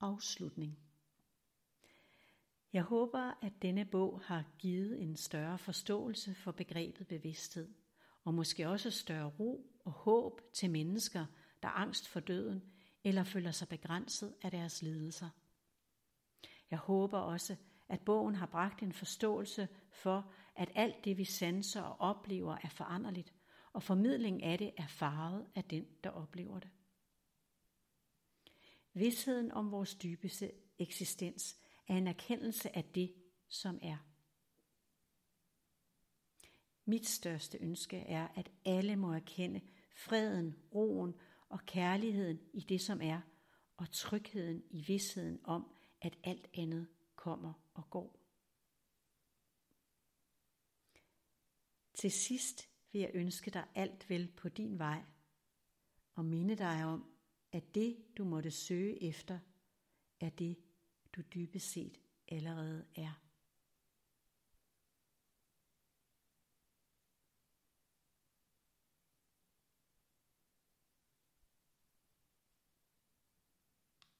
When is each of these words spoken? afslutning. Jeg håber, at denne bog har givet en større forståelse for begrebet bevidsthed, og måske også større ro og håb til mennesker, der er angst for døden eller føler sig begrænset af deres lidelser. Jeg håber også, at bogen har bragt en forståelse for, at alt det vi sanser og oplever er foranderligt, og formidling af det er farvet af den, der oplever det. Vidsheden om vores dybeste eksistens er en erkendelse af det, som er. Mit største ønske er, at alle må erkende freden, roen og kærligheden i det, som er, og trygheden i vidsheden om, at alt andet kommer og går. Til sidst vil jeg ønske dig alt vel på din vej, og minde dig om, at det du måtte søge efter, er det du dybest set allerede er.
afslutning. 0.00 0.78
Jeg 2.72 2.82
håber, 2.82 3.32
at 3.42 3.52
denne 3.62 3.84
bog 3.84 4.20
har 4.24 4.44
givet 4.58 5.02
en 5.02 5.16
større 5.16 5.58
forståelse 5.58 6.34
for 6.34 6.52
begrebet 6.52 7.08
bevidsthed, 7.08 7.68
og 8.24 8.34
måske 8.34 8.68
også 8.68 8.90
større 8.90 9.32
ro 9.38 9.66
og 9.84 9.92
håb 9.92 10.40
til 10.52 10.70
mennesker, 10.70 11.26
der 11.62 11.68
er 11.68 11.72
angst 11.72 12.08
for 12.08 12.20
døden 12.20 12.62
eller 13.04 13.24
føler 13.24 13.50
sig 13.50 13.68
begrænset 13.68 14.34
af 14.42 14.50
deres 14.50 14.82
lidelser. 14.82 15.28
Jeg 16.70 16.78
håber 16.78 17.18
også, 17.18 17.56
at 17.88 18.00
bogen 18.00 18.34
har 18.34 18.46
bragt 18.46 18.82
en 18.82 18.92
forståelse 18.92 19.68
for, 19.90 20.32
at 20.56 20.70
alt 20.74 21.04
det 21.04 21.18
vi 21.18 21.24
sanser 21.24 21.82
og 21.82 22.00
oplever 22.00 22.56
er 22.62 22.68
foranderligt, 22.68 23.34
og 23.72 23.82
formidling 23.82 24.42
af 24.42 24.58
det 24.58 24.72
er 24.76 24.86
farvet 24.86 25.46
af 25.54 25.64
den, 25.64 25.86
der 26.04 26.10
oplever 26.10 26.58
det. 26.58 26.70
Vidsheden 28.92 29.52
om 29.52 29.70
vores 29.70 29.94
dybeste 29.94 30.52
eksistens 30.78 31.56
er 31.88 31.96
en 31.96 32.06
erkendelse 32.06 32.76
af 32.76 32.84
det, 32.84 33.14
som 33.48 33.78
er. 33.82 33.96
Mit 36.84 37.06
største 37.06 37.58
ønske 37.58 37.96
er, 37.96 38.28
at 38.28 38.50
alle 38.64 38.96
må 38.96 39.12
erkende 39.12 39.60
freden, 39.96 40.56
roen 40.74 41.14
og 41.48 41.60
kærligheden 41.66 42.40
i 42.52 42.60
det, 42.60 42.80
som 42.80 43.00
er, 43.02 43.20
og 43.76 43.90
trygheden 43.92 44.62
i 44.70 44.80
vidsheden 44.80 45.40
om, 45.44 45.74
at 46.00 46.18
alt 46.24 46.48
andet 46.54 46.88
kommer 47.16 47.52
og 47.74 47.90
går. 47.90 48.20
Til 51.94 52.10
sidst 52.10 52.68
vil 52.92 53.00
jeg 53.00 53.10
ønske 53.14 53.50
dig 53.50 53.66
alt 53.74 54.10
vel 54.10 54.32
på 54.36 54.48
din 54.48 54.78
vej, 54.78 55.02
og 56.14 56.24
minde 56.24 56.56
dig 56.56 56.84
om, 56.84 57.12
at 57.52 57.74
det 57.74 57.96
du 58.18 58.24
måtte 58.24 58.50
søge 58.50 59.02
efter, 59.02 59.38
er 60.20 60.30
det 60.30 60.56
du 61.12 61.22
dybest 61.34 61.70
set 61.70 61.98
allerede 62.28 62.84
er. 62.96 63.22